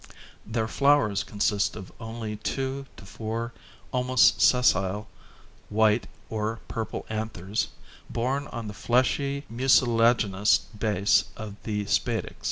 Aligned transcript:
Their 0.47 0.67
flowers 0.67 1.21
consist 1.23 1.75
of 1.75 1.91
only 1.99 2.37
2 2.37 2.87
4 2.97 3.53
almost 3.91 4.41
sessile, 4.41 5.07
white 5.69 6.07
or 6.27 6.59
purple 6.67 7.05
anthers, 7.07 7.67
borne 8.09 8.47
on 8.47 8.67
the 8.67 8.73
fleshy 8.73 9.45
mucilaginous 9.47 10.57
base 10.57 11.25
of 11.37 11.55
the 11.65 11.85
spadix. 11.85 12.33